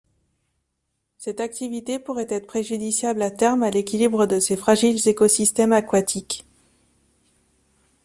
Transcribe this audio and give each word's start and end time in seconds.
Cette 1.19 1.39
activité 1.41 1.99
pourrait 1.99 2.25
être 2.29 2.47
préjudiciable 2.47 3.21
à 3.21 3.29
terme 3.29 3.61
à 3.61 3.69
l’équilibre 3.69 4.25
de 4.25 4.39
ces 4.39 4.55
fragiles 4.57 5.07
écosystèmes 5.07 5.73
aquatiques. 5.73 6.43